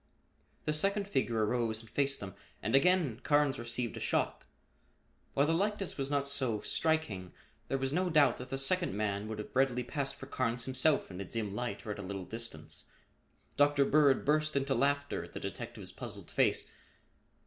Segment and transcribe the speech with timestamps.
[0.65, 4.47] The second figure arose and faced them and again Carnes received a shock.
[5.35, 7.33] While the likeness was not so, striking,
[7.67, 11.11] there was no doubt that the second man would have readily passed for Carnes himself
[11.11, 12.85] in a dim light or at a little distance.
[13.57, 13.85] Dr.
[13.85, 16.71] Bird burst into laughter at the detective's puzzled face.